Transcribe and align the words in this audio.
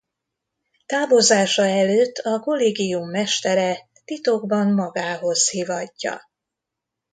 Távozása 0.85 1.63
előtt 1.65 2.17
a 2.17 2.39
kollégium 2.39 3.09
Mestere 3.09 3.79
titokban 4.05 4.67
magához 4.73 5.49
hívatja. 5.49 6.29